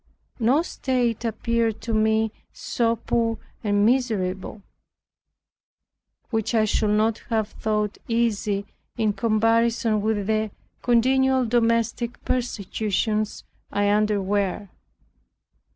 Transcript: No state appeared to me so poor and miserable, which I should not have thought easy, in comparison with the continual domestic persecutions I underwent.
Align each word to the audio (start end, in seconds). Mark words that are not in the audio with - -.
No 0.39 0.63
state 0.63 1.23
appeared 1.23 1.79
to 1.81 1.93
me 1.93 2.31
so 2.51 2.95
poor 2.95 3.37
and 3.63 3.85
miserable, 3.85 4.63
which 6.31 6.55
I 6.55 6.65
should 6.65 6.89
not 6.89 7.19
have 7.29 7.49
thought 7.49 7.99
easy, 8.07 8.65
in 8.97 9.13
comparison 9.13 10.01
with 10.01 10.25
the 10.25 10.49
continual 10.81 11.45
domestic 11.45 12.19
persecutions 12.25 13.43
I 13.71 13.89
underwent. 13.89 14.71